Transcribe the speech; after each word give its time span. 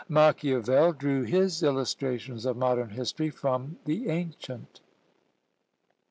Machiavel 0.09 0.93
drew 0.93 1.21
his 1.25 1.61
illustrations 1.61 2.43
of 2.47 2.57
modern 2.57 2.89
history 2.89 3.29
from 3.29 3.77
the 3.85 4.09
ancient. 4.09 4.81